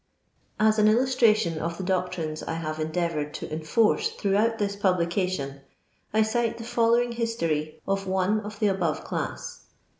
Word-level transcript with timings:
As 0.59 0.79
an 0.79 0.87
illustration 0.87 1.59
of 1.59 1.77
the 1.77 1.83
doctrines 1.83 2.41
I 2.41 2.53
have 2.53 2.79
en 2.79 2.89
dearoured 2.91 3.33
to 3.35 3.53
enforce 3.53 4.09
throughout 4.09 4.57
this 4.57 4.75
publication, 4.75 5.61
I 6.11 6.21
dte 6.23 6.57
the 6.57 6.63
following 6.63 7.11
history 7.11 7.79
of 7.87 8.07
one 8.07 8.39
of 8.39 8.57
the 8.59 8.65
above 8.69 9.03
cIms. 9.03 9.59